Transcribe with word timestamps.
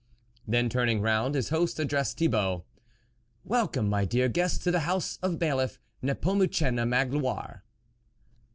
Then 0.47 0.67
turning 0.67 0.99
round, 1.01 1.35
his 1.35 1.51
lost 1.51 1.77
addressed 1.79 2.17
Thibault:" 2.17 2.65
Welcome, 3.53 3.87
my 3.87 4.03
dear 4.03 4.27
guest, 4.29 4.63
to 4.63 4.71
the 4.71 4.79
house 4.79 5.19
of 5.21 5.37
Bailiff 5.37 5.77
Nepomucene 6.01 6.83
Magloire." 6.89 7.63